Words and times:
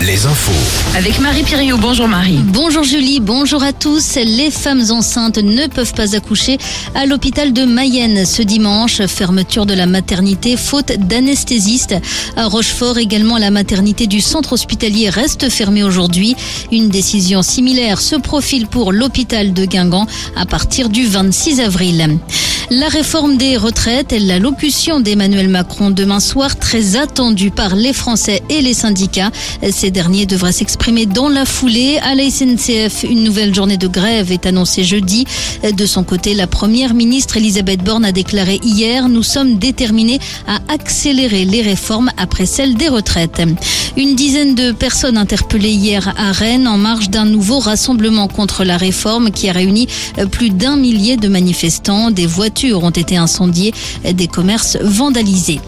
Les 0.00 0.24
infos. 0.24 0.96
Avec 0.96 1.20
Marie 1.20 1.42
Piriou. 1.42 1.76
Bonjour 1.76 2.08
Marie. 2.08 2.38
Bonjour 2.44 2.82
Julie, 2.82 3.20
bonjour 3.20 3.62
à 3.62 3.74
tous. 3.74 4.14
Les 4.14 4.50
femmes 4.50 4.84
enceintes 4.90 5.36
ne 5.36 5.66
peuvent 5.66 5.92
pas 5.92 6.16
accoucher 6.16 6.56
à 6.94 7.04
l'hôpital 7.04 7.52
de 7.52 7.64
Mayenne 7.66 8.24
ce 8.24 8.40
dimanche. 8.40 9.04
Fermeture 9.04 9.66
de 9.66 9.74
la 9.74 9.84
maternité 9.84 10.56
faute 10.56 10.92
d'anesthésiste. 10.96 11.94
À 12.36 12.46
Rochefort 12.46 12.96
également, 12.96 13.36
la 13.36 13.50
maternité 13.50 14.06
du 14.06 14.22
centre 14.22 14.54
hospitalier 14.54 15.10
reste 15.10 15.50
fermée 15.50 15.84
aujourd'hui. 15.84 16.36
Une 16.72 16.88
décision 16.88 17.42
similaire 17.42 18.00
se 18.00 18.16
profile 18.16 18.66
pour 18.66 18.92
l'hôpital 18.92 19.52
de 19.52 19.66
Guingamp 19.66 20.06
à 20.36 20.46
partir 20.46 20.88
du 20.88 21.06
26 21.06 21.60
avril. 21.60 22.18
La 22.72 22.86
réforme 22.86 23.36
des 23.36 23.56
retraites 23.56 24.12
et 24.12 24.20
l'allocution 24.20 25.00
d'Emmanuel 25.00 25.48
Macron 25.48 25.90
demain 25.90 26.20
soir 26.20 26.56
très 26.56 26.94
attendue 26.94 27.50
par 27.50 27.74
les 27.74 27.92
Français 27.92 28.44
et 28.48 28.60
les 28.60 28.74
syndicats. 28.74 29.32
Ces 29.72 29.90
derniers 29.90 30.24
devraient 30.24 30.52
s'exprimer 30.52 31.04
dans 31.04 31.28
la 31.28 31.46
foulée. 31.46 31.98
À 32.00 32.14
la 32.14 32.30
SNCF, 32.30 33.02
une 33.02 33.24
nouvelle 33.24 33.52
journée 33.52 33.76
de 33.76 33.88
grève 33.88 34.30
est 34.30 34.46
annoncée 34.46 34.84
jeudi. 34.84 35.24
De 35.76 35.84
son 35.84 36.04
côté, 36.04 36.32
la 36.32 36.46
première 36.46 36.94
ministre 36.94 37.38
Elisabeth 37.38 37.82
Borne 37.82 38.04
a 38.04 38.12
déclaré 38.12 38.60
hier 38.62 39.08
Nous 39.08 39.24
sommes 39.24 39.58
déterminés 39.58 40.20
à 40.46 40.60
accélérer 40.72 41.44
les 41.46 41.62
réformes 41.62 42.12
après 42.18 42.46
celle 42.46 42.76
des 42.76 42.88
retraites. 42.88 43.42
Une 43.96 44.14
dizaine 44.14 44.54
de 44.54 44.70
personnes 44.70 45.16
interpellées 45.16 45.72
hier 45.72 46.14
à 46.16 46.30
Rennes 46.30 46.68
en 46.68 46.78
marge 46.78 47.10
d'un 47.10 47.24
nouveau 47.24 47.58
rassemblement 47.58 48.28
contre 48.28 48.62
la 48.62 48.76
réforme 48.76 49.32
qui 49.32 49.48
a 49.48 49.52
réuni 49.52 49.88
plus 50.30 50.50
d'un 50.50 50.76
millier 50.76 51.16
de 51.16 51.26
manifestants. 51.26 52.12
Des 52.12 52.26
voitures 52.26 52.59
ont 52.68 52.90
été 52.90 53.16
incendiées, 53.16 53.72
des 54.04 54.28
commerces 54.28 54.76
vandalisés. 54.76 55.60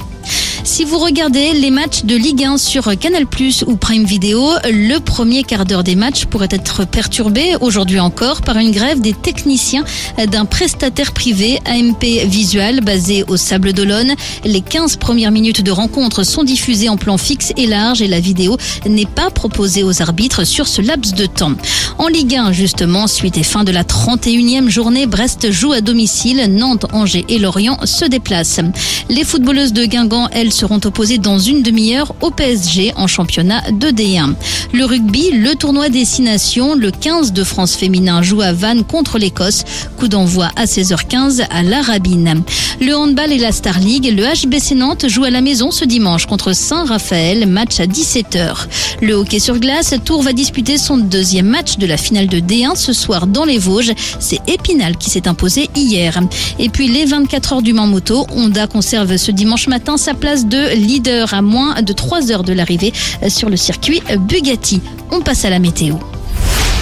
Si 0.65 0.84
vous 0.84 0.98
regardez 0.98 1.55
les 1.55 1.71
matchs 1.71 2.05
de 2.05 2.15
Ligue 2.15 2.45
1 2.45 2.57
sur 2.57 2.97
Canal 2.97 3.27
Plus 3.27 3.65
ou 3.66 3.77
Prime 3.77 4.05
Video, 4.05 4.41
le 4.64 4.98
premier 5.00 5.42
quart 5.42 5.64
d'heure 5.64 5.83
des 5.83 5.97
matchs 5.97 6.27
pourrait 6.27 6.48
être 6.50 6.86
perturbé 6.86 7.56
aujourd'hui 7.61 7.98
encore 7.98 8.42
par 8.42 8.56
une 8.59 8.70
grève 8.70 9.01
des 9.01 9.12
techniciens 9.12 9.84
d'un 10.31 10.45
prestataire 10.45 11.12
privé 11.12 11.59
AMP 11.67 12.05
Visual 12.27 12.81
basé 12.81 13.25
au 13.27 13.36
Sable 13.36 13.73
d'Olonne. 13.73 14.14
Les 14.45 14.61
15 14.61 14.98
premières 14.98 15.33
minutes 15.33 15.62
de 15.62 15.73
rencontre 15.73 16.23
sont 16.23 16.45
diffusées 16.45 16.89
en 16.89 16.97
plan 16.97 17.19
fixe 17.19 17.53
et 17.56 17.67
large 17.67 18.01
et 18.01 18.08
la 18.08 18.20
vidéo 18.20 18.56
n'est 18.86 19.05
pas 19.05 19.31
proposée 19.31 19.83
aux 19.83 20.01
arbitres 20.01 20.45
sur 20.45 20.69
ce 20.69 20.81
laps 20.81 21.14
de 21.14 21.27
temps. 21.27 21.53
En 21.98 22.06
Ligue 22.06 22.36
1, 22.36 22.53
justement, 22.53 23.08
suite 23.08 23.36
et 23.36 23.42
fin 23.42 23.64
de 23.64 23.73
la 23.73 23.83
31e 23.83 24.69
journée, 24.69 25.06
Brest 25.06 25.51
joue 25.51 25.73
à 25.73 25.81
domicile, 25.81 26.47
Nantes, 26.51 26.86
Angers 26.92 27.25
et 27.29 27.39
Lorient 27.39 27.79
se 27.84 28.05
déplacent. 28.05 28.61
Les 29.08 29.25
footballeuses 29.25 29.73
de 29.73 29.84
Guingamp, 29.84 30.29
elles, 30.33 30.52
seront 30.53 30.81
opposés 30.84 31.19
dans 31.19 31.39
une 31.39 31.62
demi-heure 31.62 32.14
au 32.20 32.31
PSG 32.31 32.92
en 32.97 33.06
championnat 33.06 33.62
de 33.70 33.89
D1. 33.89 34.34
Le 34.72 34.84
rugby, 34.84 35.31
le 35.33 35.55
tournoi 35.55 35.89
des 35.89 36.05
Six 36.05 36.22
Nations, 36.22 36.75
le 36.75 36.91
15 36.91 37.33
de 37.33 37.45
France 37.45 37.75
féminin 37.75 38.22
joue 38.22 38.41
à 38.42 38.53
Vannes 38.53 38.84
contre 38.84 39.19
l'Écosse. 39.19 39.64
Coup 39.98 40.08
d'envoi 40.08 40.50
à 40.56 40.64
16h15 40.64 41.47
à 41.50 41.62
la 41.62 41.83
Rabine. 41.83 42.42
Le 42.80 42.95
handball 42.95 43.33
et 43.33 43.39
la 43.39 43.53
Star 43.53 43.78
League, 43.78 44.12
le 44.17 44.25
HBC 44.25 44.75
Nantes 44.75 45.08
joue 45.08 45.25
à 45.25 45.30
la 45.30 45.41
maison 45.41 45.70
ce 45.70 45.84
dimanche 45.84 46.27
contre 46.27 46.53
Saint-Raphaël, 46.53 47.47
match 47.47 47.80
à 47.80 47.86
17h. 47.86 48.67
Le 49.00 49.14
hockey 49.14 49.39
sur 49.39 49.58
glace, 49.58 49.95
Tours 50.05 50.23
va 50.23 50.33
disputer 50.33 50.78
son 50.78 50.98
deuxième 50.98 51.47
match 51.47 51.78
de 51.78 51.86
la 51.86 51.97
finale 51.97 52.28
de 52.28 52.39
D1 52.39 52.77
ce 52.77 52.92
soir 52.92 53.27
dans 53.27 53.45
les 53.45 53.58
Vosges. 53.58 53.92
C'est 54.20 54.41
Épinal 54.47 54.97
qui 54.97 55.11
s'est 55.11 55.28
imposé 55.28 55.69
hier. 55.77 56.20
Et 56.58 56.69
puis 56.69 56.89
les 56.89 57.05
24 57.05 57.53
heures 57.53 57.62
du 57.62 57.73
Mans 57.73 57.86
Moto, 57.86 58.27
Honda 58.34 58.67
conserve 58.67 59.17
ce 59.17 59.30
dimanche 59.30 59.69
matin 59.69 59.97
sa 59.97 60.14
place 60.43 60.47
de 60.47 60.75
leader 60.75 61.35
à 61.35 61.43
moins 61.43 61.83
de 61.83 61.93
3 61.93 62.31
heures 62.31 62.45
de 62.45 62.53
l'arrivée 62.53 62.93
sur 63.29 63.48
le 63.48 63.57
circuit 63.57 64.03
Bugatti. 64.19 64.81
On 65.11 65.21
passe 65.21 65.45
à 65.45 65.51
la 65.51 65.59
météo. 65.59 65.97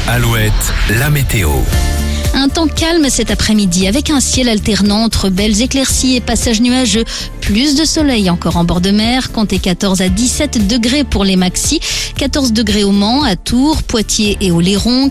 Alouette, 0.09 0.53
la 0.99 1.11
météo. 1.11 1.51
Un 2.33 2.49
temps 2.49 2.69
calme 2.69 3.09
cet 3.11 3.31
après-midi 3.31 3.89
avec 3.89 4.09
un 4.09 4.21
ciel 4.21 4.49
alternant 4.49 5.03
entre 5.03 5.31
belles 5.31 5.63
éclaircies 5.63 6.17
et 6.17 6.21
passages 6.21 6.61
nuageux. 6.61 7.05
Plus 7.41 7.75
de 7.75 7.85
soleil 7.85 8.31
encore 8.31 8.57
en 8.57 8.65
bord 8.65 8.81
de 8.81 8.93
mer. 8.93 9.33
Comptez 9.33 9.59
14 9.59 10.01
à 10.01 10.09
17 10.09 10.69
degrés 10.69 11.05
pour 11.05 11.25
les 11.25 11.37
maxis. 11.37 11.81
14 12.17 12.53
degrés 12.53 12.85
au 12.85 12.93
Mans, 12.93 13.25
à 13.25 13.35
Tours, 13.35 13.83
Poitiers 13.83 14.39
et 14.41 14.53
au 14.53 14.61
Léron. 14.61 15.09